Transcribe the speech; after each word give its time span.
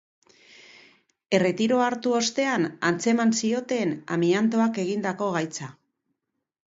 Erretiroa 1.39 1.83
hartu 1.89 2.15
ostean 2.19 2.65
antzeman 2.89 3.33
zioten 3.41 3.91
amiantoak 4.17 4.81
eragindako 4.85 5.29
gaitza. 5.37 5.69